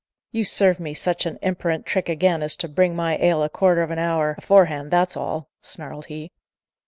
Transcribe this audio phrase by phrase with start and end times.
[0.31, 3.83] "You serve me such a imperant trick again, as to bring my ale a quarter
[3.83, 6.31] of a hour aforehand, that's all!" snarled he.